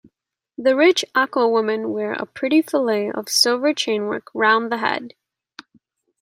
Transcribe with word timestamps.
The 0.57 0.75
rich 0.75 1.05
Aka 1.13 1.47
women 1.47 1.91
wear 1.91 2.13
a 2.13 2.25
pretty 2.25 2.63
filet 2.63 3.11
of 3.11 3.29
silver 3.29 3.71
chain-work 3.71 4.31
round 4.33 4.71
the 4.71 4.77
head. 4.79 5.13